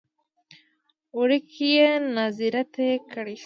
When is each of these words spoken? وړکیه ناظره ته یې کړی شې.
وړکیه 1.19 1.89
ناظره 2.15 2.63
ته 2.73 2.81
یې 2.89 2.95
کړی 3.11 3.35
شې. 3.37 3.39